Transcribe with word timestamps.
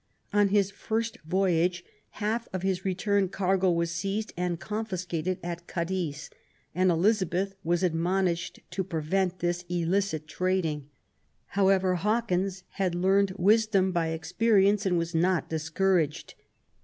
On 0.33 0.47
his 0.47 0.71
first 0.71 1.19
voyage, 1.27 1.85
half 2.13 2.47
of 2.53 2.63
his 2.63 2.83
return 2.83 3.29
cargo 3.29 3.69
was 3.71 3.91
seized 3.91 4.33
and 4.35 4.59
confiscated 4.59 5.37
at 5.43 5.67
Cadiz, 5.67 6.31
and 6.73 6.89
Elizabeth 6.89 7.53
was 7.63 7.83
admonished 7.83 8.61
to 8.71 8.83
prevent, 8.83 9.41
this 9.41 9.63
illicit 9.69 10.27
trading. 10.27 10.89
However, 11.49 11.97
Hawkins 11.97 12.63
had 12.69 12.95
learned 12.95 13.35
wisdom 13.37 13.91
by 13.91 14.07
experience 14.07 14.87
and 14.87 14.97
was 14.97 15.13
not 15.13 15.51
discouraged. 15.51 16.33